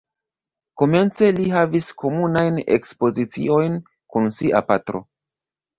Komence 0.81 1.29
li 1.41 1.45
havis 1.57 1.91
komunajn 2.05 2.59
ekspoziciojn 2.79 3.79
kun 4.15 4.37
sia 4.41 4.69
patro. 4.73 5.09